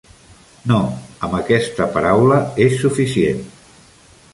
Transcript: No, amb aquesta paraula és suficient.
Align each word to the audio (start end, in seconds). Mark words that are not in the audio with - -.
No, 0.71 0.79
amb 1.27 1.37
aquesta 1.41 1.89
paraula 1.99 2.43
és 2.67 2.77
suficient. 2.87 3.49